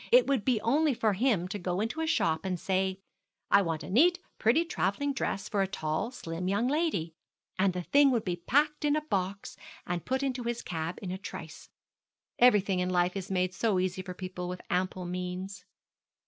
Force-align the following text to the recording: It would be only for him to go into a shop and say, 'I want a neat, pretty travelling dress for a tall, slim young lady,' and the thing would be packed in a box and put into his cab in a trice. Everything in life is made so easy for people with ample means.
It 0.11 0.25
would 0.25 0.43
be 0.43 0.59
only 0.61 0.95
for 0.95 1.13
him 1.13 1.47
to 1.49 1.59
go 1.59 1.79
into 1.79 2.01
a 2.01 2.07
shop 2.07 2.43
and 2.43 2.59
say, 2.59 2.97
'I 3.51 3.61
want 3.61 3.83
a 3.83 3.89
neat, 3.91 4.17
pretty 4.39 4.65
travelling 4.65 5.13
dress 5.13 5.47
for 5.47 5.61
a 5.61 5.67
tall, 5.67 6.09
slim 6.09 6.47
young 6.47 6.67
lady,' 6.67 7.13
and 7.59 7.73
the 7.73 7.83
thing 7.83 8.09
would 8.09 8.25
be 8.25 8.37
packed 8.37 8.83
in 8.83 8.95
a 8.95 9.01
box 9.01 9.55
and 9.85 10.03
put 10.03 10.23
into 10.23 10.41
his 10.41 10.63
cab 10.63 10.97
in 11.03 11.11
a 11.11 11.19
trice. 11.19 11.69
Everything 12.39 12.79
in 12.79 12.89
life 12.89 13.15
is 13.15 13.29
made 13.29 13.53
so 13.53 13.77
easy 13.77 14.01
for 14.01 14.15
people 14.15 14.49
with 14.49 14.61
ample 14.71 15.05
means. 15.05 15.65